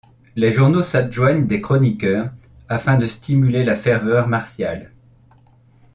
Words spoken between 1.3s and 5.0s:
des chroniqueurs afin de stimuler la ferveur martiale.